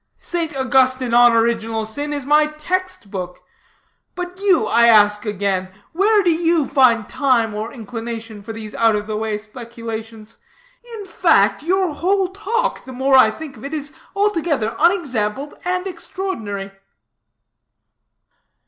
[0.19, 0.57] "St.
[0.57, 3.39] Augustine on Original Sin is my text book.
[4.15, 8.95] But you, I ask again, where do you find time or inclination for these out
[8.95, 10.39] of the way speculations?
[10.95, 15.85] In fact, your whole talk, the more I think of it, is altogether unexampled and
[15.85, 16.71] extraordinary."